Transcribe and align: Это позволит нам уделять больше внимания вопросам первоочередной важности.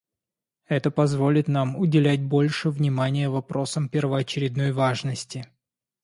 Это 0.65 0.89
позволит 0.89 1.47
нам 1.47 1.75
уделять 1.75 2.23
больше 2.23 2.71
внимания 2.71 3.29
вопросам 3.29 3.87
первоочередной 3.87 4.71
важности. 4.71 5.47